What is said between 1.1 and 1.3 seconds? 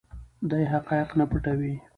نه